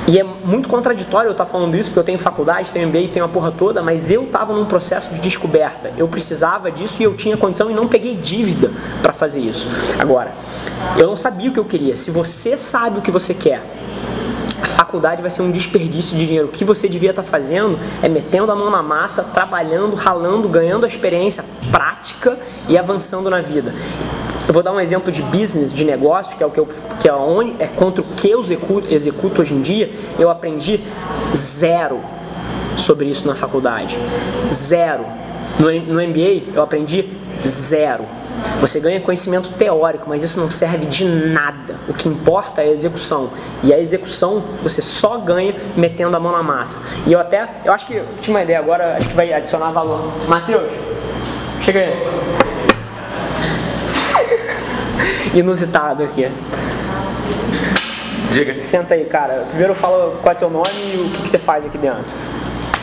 E 0.06 0.18
é 0.18 0.24
muito 0.24 0.68
contraditório 0.68 1.28
eu 1.28 1.32
estar 1.32 1.46
falando 1.46 1.76
isso, 1.76 1.90
porque 1.90 2.00
eu 2.00 2.04
tenho 2.04 2.18
faculdade, 2.18 2.70
tenho 2.70 2.88
MBA, 2.88 3.08
tenho 3.12 3.24
a 3.24 3.28
porra 3.28 3.52
toda, 3.52 3.82
mas 3.82 4.10
eu 4.10 4.24
estava 4.24 4.52
num 4.52 4.64
processo 4.64 5.14
de 5.14 5.20
descoberta. 5.20 5.92
Eu 5.96 6.08
precisava 6.08 6.70
disso 6.70 7.00
e 7.00 7.04
eu 7.04 7.14
tinha 7.14 7.36
condição 7.36 7.70
e 7.70 7.74
não 7.74 7.86
peguei 7.86 8.16
dívida 8.16 8.70
para 9.00 9.12
fazer 9.12 9.40
isso. 9.40 9.68
Agora, 9.98 10.32
eu 10.96 11.06
não 11.06 11.16
sabia 11.16 11.50
o 11.50 11.52
que 11.52 11.60
eu 11.60 11.64
queria. 11.64 11.96
Se 11.96 12.10
você 12.10 12.58
sabe 12.58 12.98
o 12.98 13.02
que 13.02 13.12
você 13.12 13.32
quer, 13.32 13.62
a 14.62 14.66
faculdade 14.66 15.20
vai 15.20 15.30
ser 15.30 15.42
um 15.42 15.50
desperdício 15.50 16.16
de 16.16 16.24
dinheiro. 16.24 16.46
O 16.46 16.50
que 16.50 16.64
você 16.64 16.88
devia 16.88 17.10
estar 17.10 17.24
fazendo 17.24 17.76
é 18.00 18.08
metendo 18.08 18.52
a 18.52 18.54
mão 18.54 18.70
na 18.70 18.82
massa, 18.82 19.24
trabalhando, 19.24 19.96
ralando, 19.96 20.48
ganhando 20.48 20.84
a 20.84 20.88
experiência 20.88 21.44
prática 21.72 22.38
e 22.68 22.78
avançando 22.78 23.28
na 23.28 23.42
vida. 23.42 23.74
Eu 24.46 24.54
vou 24.54 24.62
dar 24.62 24.72
um 24.72 24.80
exemplo 24.80 25.10
de 25.10 25.20
business, 25.22 25.72
de 25.72 25.84
negócio, 25.84 26.36
que 26.36 26.42
é 26.42 26.46
o 26.46 26.50
que 26.50 26.60
eu, 26.60 26.68
que 27.00 27.08
é 27.08 27.12
onde 27.12 27.56
é 27.58 27.66
contra 27.66 28.02
o 28.02 28.06
que 28.14 28.30
eu 28.30 28.40
executo, 28.40 28.92
executo 28.92 29.40
hoje 29.42 29.54
em 29.54 29.60
dia. 29.60 29.92
Eu 30.16 30.30
aprendi 30.30 30.80
zero 31.34 32.00
sobre 32.76 33.06
isso 33.06 33.26
na 33.26 33.34
faculdade, 33.34 33.98
zero. 34.52 35.04
No, 35.58 35.70
no 35.94 36.08
MBA 36.08 36.54
eu 36.54 36.62
aprendi 36.62 37.08
zero. 37.44 38.04
Você 38.60 38.78
ganha 38.78 39.00
conhecimento 39.00 39.50
teórico, 39.50 40.06
mas 40.08 40.22
isso 40.22 40.40
não 40.40 40.50
serve 40.50 40.86
de 40.86 41.04
nada. 41.04 41.76
O 41.88 41.94
que 41.94 42.08
importa 42.08 42.62
é 42.62 42.66
a 42.66 42.72
execução. 42.72 43.30
E 43.62 43.72
a 43.72 43.78
execução 43.78 44.42
você 44.62 44.80
só 44.80 45.18
ganha 45.18 45.54
metendo 45.76 46.16
a 46.16 46.20
mão 46.20 46.32
na 46.32 46.42
massa. 46.42 46.78
E 47.06 47.12
eu 47.12 47.18
até, 47.20 47.48
eu 47.64 47.72
acho 47.72 47.86
que 47.86 48.00
tinha 48.20 48.36
uma 48.36 48.42
ideia 48.42 48.58
agora, 48.58 48.96
acho 48.96 49.08
que 49.08 49.14
vai 49.14 49.32
adicionar 49.32 49.70
valor. 49.70 50.12
Matheus, 50.28 50.72
chega 51.60 51.80
aí. 51.80 51.92
Inusitado 55.34 56.04
aqui. 56.04 56.30
Diga. 58.30 58.58
Senta 58.58 58.94
aí, 58.94 59.04
cara. 59.04 59.44
Primeiro 59.48 59.74
fala 59.74 60.16
qual 60.22 60.32
é 60.32 60.34
teu 60.34 60.48
nome 60.48 60.68
e 60.94 61.06
o 61.06 61.10
que, 61.10 61.22
que 61.22 61.28
você 61.28 61.38
faz 61.38 61.66
aqui 61.66 61.76
dentro. 61.76 62.04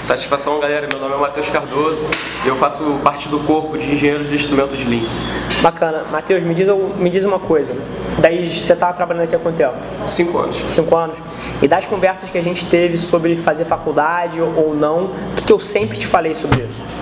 Satisfação, 0.02 0.60
galera. 0.60 0.88
Meu 0.88 1.00
nome 1.00 1.14
é 1.14 1.18
Matheus 1.18 1.50
Cardoso 1.50 2.10
e 2.46 2.48
eu 2.48 2.56
faço 2.56 3.00
parte 3.04 3.28
do 3.28 3.40
corpo 3.40 3.78
de 3.78 3.94
engenheiros 3.94 4.30
de 4.30 4.36
instrumentos 4.36 4.78
de 4.78 4.86
Lince. 4.86 5.26
Bacana. 5.62 6.04
Matheus, 6.10 6.42
me 6.44 6.56
diz, 6.56 6.68
me 6.98 7.10
diz 7.10 7.26
uma 7.26 7.38
coisa. 7.38 7.76
Daí 8.18 8.50
você 8.50 8.74
está 8.74 8.94
trabalhando 8.94 9.26
aqui 9.26 9.36
há 9.36 9.40
quanto 9.40 9.58
tempo? 9.58 9.76
Cinco 10.08 10.38
anos. 10.38 10.58
Cinco 10.66 10.96
anos. 10.96 11.18
E 11.62 11.68
das 11.68 11.86
conversas 11.86 12.30
que 12.30 12.38
a 12.38 12.42
gente 12.42 12.66
teve 12.66 12.98
sobre 12.98 13.36
fazer 13.36 13.66
faculdade 13.66 14.42
ou 14.42 14.74
não, 14.74 15.06
o 15.06 15.36
que, 15.36 15.44
que 15.44 15.54
eu 15.54 15.60
sempre 15.60 15.98
te 15.98 16.08
falei 16.08 16.34
sobre 16.34 16.62
isso? 16.62 16.99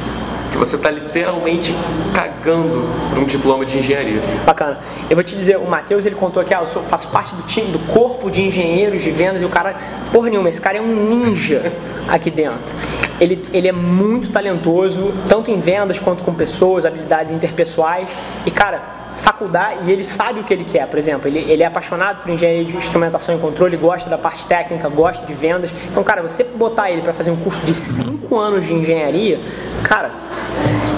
Que 0.58 0.60
você 0.60 0.76
está 0.76 0.90
literalmente 0.90 1.74
cagando 2.14 2.90
para 3.12 3.20
um 3.20 3.26
diploma 3.26 3.64
de 3.64 3.78
engenharia. 3.78 4.20
Bacana. 4.44 4.80
Eu 5.08 5.16
vou 5.16 5.24
te 5.24 5.36
dizer, 5.36 5.58
o 5.58 5.70
Matheus 5.70 6.06
ele 6.06 6.16
contou 6.16 6.44
que 6.44 6.54
ah, 6.54 6.62
eu 6.62 6.68
sou, 6.68 6.82
faço 6.82 7.10
parte 7.10 7.36
do 7.36 7.44
time, 7.44 7.72
do 7.72 7.80
corpo 7.94 8.32
de 8.32 8.42
engenheiros 8.42 9.04
de 9.04 9.12
vendas 9.12 9.42
e 9.42 9.46
o 9.46 9.50
cara, 9.50 9.76
porra 10.12 10.30
nenhuma, 10.30 10.50
esse 10.50 10.60
cara 10.60 10.80
é 10.80 10.82
um 10.82 10.88
ninja 10.88 11.72
aqui 12.10 12.32
dentro. 12.32 12.74
Ele, 13.22 13.44
ele 13.54 13.68
é 13.68 13.72
muito 13.72 14.30
talentoso, 14.32 15.14
tanto 15.30 15.52
em 15.52 15.60
vendas 15.60 16.00
quanto 16.00 16.24
com 16.24 16.34
pessoas, 16.34 16.86
habilidades 16.86 17.32
interpessoais. 17.32 18.10
E 18.46 18.52
cara, 18.52 18.97
faculdade 19.18 19.90
e 19.90 19.92
ele 19.92 20.06
sabe 20.06 20.40
o 20.40 20.44
que 20.44 20.54
ele 20.54 20.64
quer, 20.64 20.88
por 20.88 20.98
exemplo, 20.98 21.28
ele, 21.28 21.40
ele 21.40 21.64
é 21.64 21.66
apaixonado 21.66 22.22
por 22.22 22.30
engenharia 22.30 22.64
de 22.64 22.78
instrumentação 22.78 23.36
e 23.36 23.40
controle, 23.40 23.76
gosta 23.76 24.10
da 24.10 24.18
parte 24.18 24.46
técnica, 24.46 24.88
gosta 24.88 25.26
de 25.26 25.34
vendas. 25.34 25.72
Então, 25.90 26.04
cara, 26.04 26.22
você 26.22 26.44
botar 26.44 26.90
ele 26.92 27.02
para 27.02 27.14
fazer 27.14 27.32
um 27.32 27.36
curso 27.36 27.66
de 27.66 27.74
5 27.76 28.38
anos 28.38 28.66
de 28.66 28.74
engenharia, 28.74 29.40
cara, 29.84 30.12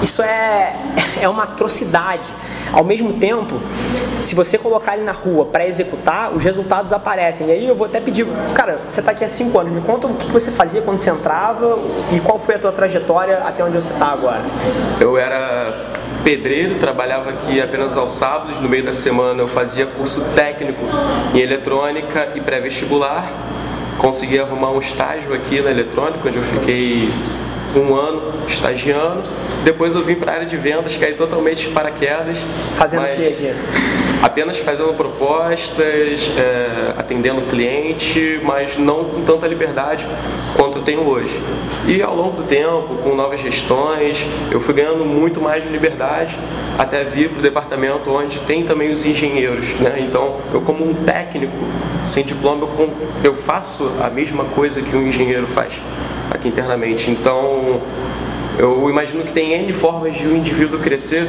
isso 0.02 0.22
é, 0.22 0.74
é 1.20 1.28
uma 1.28 1.44
atrocidade. 1.44 2.28
Ao 2.72 2.84
mesmo 2.84 3.14
tempo, 3.14 3.60
se 4.20 4.34
você 4.34 4.56
colocar 4.56 4.96
ele 4.96 5.04
na 5.04 5.12
rua 5.12 5.44
para 5.46 5.66
executar, 5.66 6.32
os 6.32 6.42
resultados 6.44 6.92
aparecem. 6.92 7.48
E 7.48 7.50
aí 7.50 7.66
eu 7.66 7.74
vou 7.74 7.86
até 7.86 8.00
pedir, 8.00 8.26
cara, 8.54 8.78
você 8.88 9.00
está 9.00 9.12
aqui 9.12 9.24
há 9.24 9.28
5 9.28 9.58
anos, 9.58 9.72
me 9.72 9.80
conta 9.80 10.06
o 10.06 10.14
que 10.14 10.30
você 10.30 10.50
fazia 10.50 10.80
quando 10.82 10.98
você 10.98 11.10
entrava 11.10 11.76
e 12.12 12.20
qual 12.20 12.38
foi 12.38 12.54
a 12.54 12.58
tua 12.58 12.72
trajetória 12.72 13.38
até 13.44 13.64
onde 13.64 13.74
você 13.74 13.92
está 13.92 14.06
agora. 14.06 14.40
Eu 15.00 15.18
era 15.18 15.69
pedreiro, 16.24 16.76
trabalhava 16.76 17.30
aqui 17.30 17.60
apenas 17.60 17.96
aos 17.96 18.10
sábados, 18.10 18.60
no 18.60 18.68
meio 18.68 18.84
da 18.84 18.92
semana 18.92 19.42
eu 19.42 19.48
fazia 19.48 19.86
curso 19.86 20.34
técnico 20.34 20.84
em 21.34 21.38
eletrônica 21.38 22.28
e 22.34 22.40
pré-vestibular. 22.40 23.30
Consegui 23.98 24.38
arrumar 24.38 24.70
um 24.70 24.78
estágio 24.78 25.34
aqui 25.34 25.60
na 25.60 25.70
eletrônica, 25.70 26.26
onde 26.26 26.38
eu 26.38 26.42
fiquei 26.44 27.10
um 27.76 27.94
ano 27.94 28.32
estagiando. 28.48 29.22
Depois 29.62 29.94
eu 29.94 30.02
vim 30.02 30.14
para 30.14 30.32
a 30.32 30.34
área 30.36 30.46
de 30.46 30.56
vendas, 30.56 30.96
caí 30.96 31.14
totalmente 31.14 31.68
de 31.68 31.74
paraquedas. 31.74 32.38
Fazendo 32.74 33.04
o 33.04 33.06
que 33.06 33.26
aqui? 33.28 33.54
Apenas 34.22 34.58
fazendo 34.58 34.94
propostas, 34.94 36.30
é, 36.36 36.92
atendendo 36.98 37.40
cliente, 37.48 38.38
mas 38.42 38.76
não 38.76 39.04
com 39.04 39.22
tanta 39.24 39.46
liberdade 39.46 40.06
quanto 40.54 40.78
eu 40.78 40.82
tenho 40.82 41.08
hoje. 41.08 41.40
E 41.86 42.02
ao 42.02 42.14
longo 42.14 42.42
do 42.42 42.42
tempo, 42.42 42.96
com 43.02 43.14
novas 43.14 43.40
gestões, 43.40 44.26
eu 44.50 44.60
fui 44.60 44.74
ganhando 44.74 45.06
muito 45.06 45.40
mais 45.40 45.64
de 45.64 45.70
liberdade 45.70 46.36
até 46.78 47.02
vir 47.02 47.30
para 47.30 47.38
o 47.38 47.42
departamento 47.42 48.10
onde 48.10 48.38
tem 48.40 48.62
também 48.62 48.92
os 48.92 49.06
engenheiros. 49.06 49.70
Né? 49.80 50.06
Então, 50.06 50.36
eu 50.52 50.60
como 50.60 50.86
um 50.86 50.92
técnico 50.92 51.56
sem 52.04 52.22
diploma, 52.22 52.68
eu 53.24 53.34
faço 53.34 53.90
a 54.02 54.10
mesma 54.10 54.44
coisa 54.44 54.82
que 54.82 54.94
um 54.94 55.06
engenheiro 55.06 55.46
faz 55.46 55.80
aqui 56.30 56.48
internamente. 56.48 57.10
Então, 57.10 57.80
eu 58.58 58.90
imagino 58.90 59.24
que 59.24 59.32
tem 59.32 59.54
N 59.54 59.72
formas 59.72 60.14
de 60.14 60.26
um 60.26 60.36
indivíduo 60.36 60.78
crescer 60.78 61.26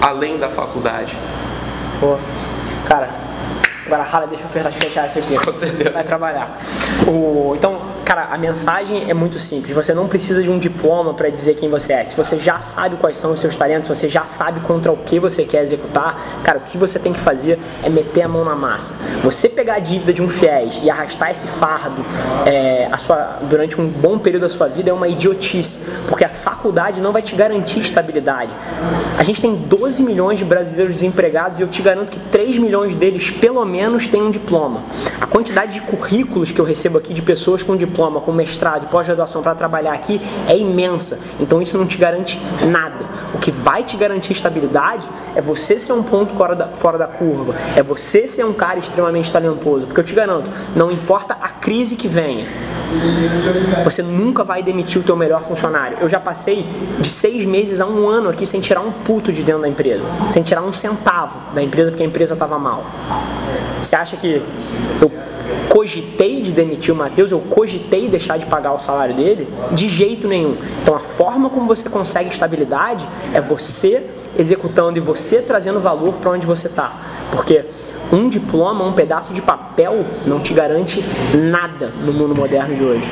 além 0.00 0.38
da 0.38 0.48
faculdade. 0.48 1.14
Pô, 2.00 2.16
cara, 2.88 3.10
Agora, 3.90 4.04
Rala, 4.04 4.28
deixa 4.28 4.44
eu 4.44 4.70
fechar 4.70 5.06
esse 5.08 5.18
aqui. 5.18 5.36
Com 5.36 5.52
certeza. 5.52 5.90
Vai 5.90 6.04
trabalhar. 6.04 6.60
O, 7.08 7.54
então, 7.56 7.80
cara, 8.04 8.28
a 8.30 8.38
mensagem 8.38 9.10
é 9.10 9.14
muito 9.14 9.40
simples. 9.40 9.74
Você 9.74 9.92
não 9.92 10.06
precisa 10.06 10.40
de 10.40 10.48
um 10.48 10.60
diploma 10.60 11.12
para 11.12 11.28
dizer 11.28 11.54
quem 11.56 11.68
você 11.68 11.94
é. 11.94 12.04
Se 12.04 12.16
você 12.16 12.38
já 12.38 12.60
sabe 12.60 12.94
quais 12.98 13.16
são 13.16 13.32
os 13.32 13.40
seus 13.40 13.56
talentos, 13.56 13.88
se 13.88 13.94
você 13.96 14.08
já 14.08 14.24
sabe 14.26 14.60
contra 14.60 14.92
o 14.92 14.96
que 14.96 15.18
você 15.18 15.44
quer 15.44 15.62
executar, 15.62 16.24
cara, 16.44 16.58
o 16.58 16.60
que 16.60 16.78
você 16.78 17.00
tem 17.00 17.12
que 17.12 17.18
fazer 17.18 17.58
é 17.82 17.88
meter 17.88 18.22
a 18.22 18.28
mão 18.28 18.44
na 18.44 18.54
massa. 18.54 18.94
Você 19.24 19.48
pegar 19.48 19.74
a 19.74 19.78
dívida 19.80 20.12
de 20.12 20.22
um 20.22 20.28
fiéis 20.28 20.80
e 20.84 20.88
arrastar 20.88 21.32
esse 21.32 21.48
fardo 21.48 22.06
é, 22.46 22.88
a 22.92 22.96
sua, 22.96 23.38
durante 23.42 23.80
um 23.80 23.88
bom 23.88 24.20
período 24.20 24.42
da 24.42 24.48
sua 24.48 24.68
vida 24.68 24.90
é 24.90 24.92
uma 24.92 25.08
idiotice, 25.08 25.80
porque 26.08 26.24
a 26.24 26.28
faculdade 26.28 27.00
não 27.00 27.10
vai 27.10 27.22
te 27.22 27.34
garantir 27.34 27.80
estabilidade. 27.80 28.54
A 29.18 29.24
gente 29.24 29.42
tem 29.42 29.56
12 29.56 30.04
milhões 30.04 30.38
de 30.38 30.44
brasileiros 30.44 30.94
desempregados 30.94 31.58
e 31.58 31.62
eu 31.62 31.68
te 31.68 31.82
garanto 31.82 32.12
que 32.12 32.20
3 32.20 32.56
milhões 32.58 32.94
deles, 32.94 33.30
pelo 33.30 33.64
menos, 33.64 33.79
menos 33.80 34.06
tem 34.06 34.20
um 34.20 34.30
diploma. 34.30 34.82
A 35.18 35.26
quantidade 35.26 35.72
de 35.72 35.80
currículos 35.80 36.52
que 36.52 36.60
eu 36.60 36.64
recebo 36.66 36.98
aqui 36.98 37.14
de 37.14 37.22
pessoas 37.22 37.62
com 37.62 37.74
diploma 37.74 38.20
com 38.20 38.30
mestrado 38.30 38.84
e 38.84 38.88
pós-graduação 38.88 39.42
para 39.42 39.54
trabalhar 39.54 39.94
aqui 39.94 40.20
é 40.46 40.54
imensa. 40.54 41.18
Então 41.40 41.62
isso 41.62 41.78
não 41.78 41.86
te 41.86 41.96
garante 41.96 42.38
nada. 42.70 43.06
O 43.32 43.38
que 43.38 43.50
vai 43.50 43.82
te 43.82 43.96
garantir 43.96 44.34
estabilidade 44.34 45.08
é 45.34 45.40
você 45.40 45.78
ser 45.78 45.94
um 45.94 46.02
ponto 46.02 46.34
fora 46.34 46.54
da, 46.54 46.68
fora 46.68 46.98
da 46.98 47.06
curva, 47.06 47.54
é 47.74 47.82
você 47.82 48.26
ser 48.26 48.44
um 48.44 48.52
cara 48.52 48.78
extremamente 48.78 49.32
talentoso. 49.32 49.86
Porque 49.86 50.00
eu 50.00 50.04
te 50.04 50.14
garanto, 50.14 50.50
não 50.76 50.90
importa 50.90 51.38
a 51.40 51.48
crise 51.48 51.96
que 51.96 52.06
venha, 52.06 52.46
você 53.84 54.02
nunca 54.02 54.42
vai 54.42 54.62
demitir 54.62 55.00
o 55.00 55.04
teu 55.04 55.16
melhor 55.16 55.42
funcionário. 55.44 55.98
Eu 56.00 56.08
já 56.08 56.18
passei 56.18 56.66
de 56.98 57.08
seis 57.08 57.44
meses 57.44 57.80
a 57.80 57.86
um 57.86 58.08
ano 58.08 58.28
aqui 58.28 58.44
sem 58.46 58.60
tirar 58.60 58.80
um 58.80 58.90
puto 58.90 59.32
de 59.32 59.42
dentro 59.42 59.62
da 59.62 59.68
empresa, 59.68 60.02
sem 60.28 60.42
tirar 60.42 60.62
um 60.62 60.72
centavo 60.72 61.36
da 61.54 61.62
empresa 61.62 61.90
porque 61.90 62.02
a 62.02 62.06
empresa 62.06 62.34
estava 62.34 62.58
mal. 62.58 62.84
Você 63.80 63.96
acha 63.96 64.16
que 64.16 64.42
eu 65.00 65.10
cogitei 65.68 66.40
de 66.42 66.52
demitir 66.52 66.92
o 66.92 66.96
Matheus, 66.96 67.30
eu 67.30 67.38
cogitei 67.38 68.08
deixar 68.08 68.38
de 68.38 68.46
pagar 68.46 68.72
o 68.72 68.78
salário 68.78 69.14
dele? 69.14 69.48
De 69.70 69.88
jeito 69.88 70.26
nenhum. 70.26 70.56
Então 70.82 70.94
a 70.94 71.00
forma 71.00 71.48
como 71.48 71.66
você 71.66 71.88
consegue 71.88 72.28
estabilidade 72.28 73.08
é 73.32 73.40
você 73.40 74.04
executando 74.36 74.98
e 74.98 75.00
você 75.00 75.40
trazendo 75.40 75.80
valor 75.80 76.14
para 76.14 76.32
onde 76.32 76.46
você 76.46 76.66
está. 76.66 76.92
Porque 77.30 77.64
um 78.12 78.28
diploma, 78.28 78.84
um 78.84 78.92
pedaço 78.92 79.32
de 79.32 79.42
papel 79.42 80.04
não 80.26 80.40
te 80.40 80.52
garante 80.52 81.04
nada 81.34 81.92
no 82.04 82.12
mundo 82.12 82.34
moderno 82.34 82.74
de 82.74 82.84
hoje. 82.84 83.10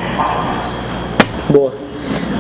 Boa. 1.49 1.73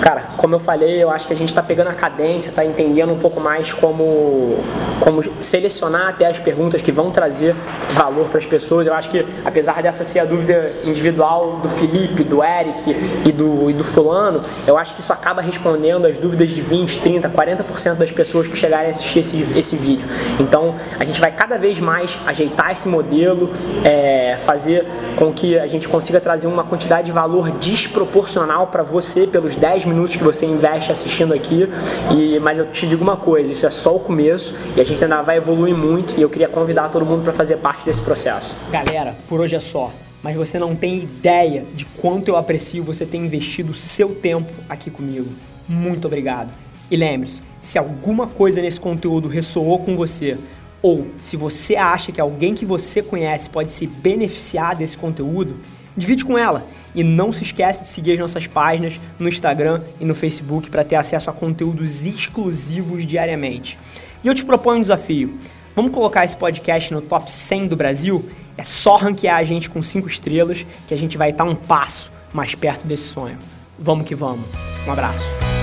Cara, 0.08 0.22
como 0.38 0.54
eu 0.54 0.58
falei, 0.58 1.02
eu 1.02 1.10
acho 1.10 1.26
que 1.26 1.34
a 1.34 1.36
gente 1.36 1.50
está 1.50 1.62
pegando 1.62 1.88
a 1.88 1.92
cadência, 1.92 2.48
está 2.48 2.64
entendendo 2.64 3.12
um 3.12 3.18
pouco 3.18 3.38
mais 3.42 3.74
como, 3.74 4.56
como 5.00 5.22
selecionar 5.44 6.08
até 6.08 6.26
as 6.26 6.38
perguntas 6.38 6.80
que 6.80 6.90
vão 6.90 7.10
trazer 7.10 7.54
valor 7.90 8.24
para 8.28 8.38
as 8.38 8.46
pessoas. 8.46 8.86
Eu 8.86 8.94
acho 8.94 9.10
que, 9.10 9.26
apesar 9.44 9.82
dessa 9.82 10.04
ser 10.04 10.20
a 10.20 10.24
dúvida 10.24 10.72
individual 10.82 11.58
do 11.62 11.68
Felipe, 11.68 12.24
do 12.24 12.42
Eric 12.42 12.96
e 13.26 13.30
do, 13.30 13.68
e 13.68 13.74
do 13.74 13.84
Fulano, 13.84 14.40
eu 14.66 14.78
acho 14.78 14.94
que 14.94 15.00
isso 15.00 15.12
acaba 15.12 15.42
respondendo 15.42 16.06
as 16.06 16.16
dúvidas 16.16 16.48
de 16.48 16.62
20, 16.62 17.00
30, 17.00 17.28
40% 17.28 17.96
das 17.96 18.10
pessoas 18.10 18.48
que 18.48 18.56
chegarem 18.56 18.86
a 18.86 18.90
assistir 18.92 19.18
esse, 19.18 19.46
esse 19.54 19.76
vídeo. 19.76 20.08
Então, 20.40 20.74
a 20.98 21.04
gente 21.04 21.20
vai 21.20 21.32
cada 21.32 21.58
vez 21.58 21.80
mais 21.80 22.18
ajeitar 22.24 22.72
esse 22.72 22.88
modelo, 22.88 23.50
é, 23.84 24.38
fazer 24.38 24.86
com 25.18 25.30
que 25.34 25.58
a 25.58 25.66
gente 25.66 25.86
consiga 25.86 26.18
trazer 26.18 26.46
uma 26.46 26.64
quantidade 26.64 27.08
de 27.08 27.12
valor 27.12 27.50
desproporcional 27.50 28.68
para 28.68 28.82
você 28.82 29.26
pelos 29.26 29.54
10 29.54 29.84
minutos 29.98 30.16
que 30.16 30.22
você 30.22 30.46
investe 30.46 30.92
assistindo 30.92 31.34
aqui. 31.34 31.68
E, 32.14 32.38
mas 32.38 32.58
eu 32.58 32.70
te 32.70 32.86
digo 32.86 33.02
uma 33.02 33.16
coisa, 33.16 33.50
isso 33.50 33.66
é 33.66 33.70
só 33.70 33.96
o 33.96 34.00
começo 34.00 34.54
e 34.76 34.80
a 34.80 34.84
gente 34.84 35.02
ainda 35.02 35.20
vai 35.22 35.36
evoluir 35.36 35.76
muito 35.76 36.14
e 36.16 36.22
eu 36.22 36.30
queria 36.30 36.48
convidar 36.48 36.88
todo 36.88 37.04
mundo 37.04 37.22
para 37.24 37.32
fazer 37.32 37.56
parte 37.56 37.84
desse 37.84 38.00
processo. 38.00 38.54
Galera, 38.70 39.14
por 39.28 39.40
hoje 39.40 39.56
é 39.56 39.60
só. 39.60 39.92
Mas 40.22 40.36
você 40.36 40.58
não 40.58 40.74
tem 40.74 40.98
ideia 40.98 41.64
de 41.74 41.84
quanto 41.84 42.28
eu 42.28 42.36
aprecio 42.36 42.82
você 42.82 43.06
ter 43.06 43.18
investido 43.18 43.74
seu 43.74 44.10
tempo 44.10 44.50
aqui 44.68 44.90
comigo. 44.90 45.28
Muito 45.68 46.06
obrigado. 46.06 46.50
E 46.90 46.96
lembre-se, 46.96 47.42
se 47.60 47.78
alguma 47.78 48.26
coisa 48.26 48.60
nesse 48.60 48.80
conteúdo 48.80 49.28
ressoou 49.28 49.78
com 49.78 49.96
você, 49.96 50.36
ou 50.82 51.06
se 51.20 51.36
você 51.36 51.76
acha 51.76 52.10
que 52.10 52.20
alguém 52.20 52.54
que 52.54 52.64
você 52.64 53.02
conhece 53.02 53.48
pode 53.50 53.70
se 53.70 53.86
beneficiar 53.86 54.74
desse 54.74 54.96
conteúdo, 54.96 55.56
divide 55.96 56.24
com 56.24 56.36
ela 56.36 56.64
e 56.98 57.04
não 57.04 57.32
se 57.32 57.44
esquece 57.44 57.82
de 57.82 57.88
seguir 57.88 58.14
as 58.14 58.18
nossas 58.18 58.48
páginas 58.48 58.98
no 59.20 59.28
Instagram 59.28 59.80
e 60.00 60.04
no 60.04 60.16
Facebook 60.16 60.68
para 60.68 60.82
ter 60.82 60.96
acesso 60.96 61.30
a 61.30 61.32
conteúdos 61.32 62.04
exclusivos 62.04 63.06
diariamente. 63.06 63.78
E 64.24 64.26
eu 64.26 64.34
te 64.34 64.44
proponho 64.44 64.78
um 64.78 64.82
desafio. 64.82 65.38
Vamos 65.76 65.92
colocar 65.92 66.24
esse 66.24 66.36
podcast 66.36 66.92
no 66.92 67.00
top 67.00 67.30
100 67.30 67.68
do 67.68 67.76
Brasil? 67.76 68.28
É 68.56 68.64
só 68.64 68.96
ranquear 68.96 69.36
a 69.36 69.44
gente 69.44 69.70
com 69.70 69.80
5 69.80 70.08
estrelas 70.08 70.66
que 70.88 70.92
a 70.92 70.98
gente 70.98 71.16
vai 71.16 71.30
estar 71.30 71.44
um 71.44 71.54
passo 71.54 72.10
mais 72.32 72.56
perto 72.56 72.84
desse 72.84 73.04
sonho. 73.04 73.38
Vamos 73.78 74.04
que 74.04 74.16
vamos. 74.16 74.44
Um 74.84 74.90
abraço. 74.90 75.57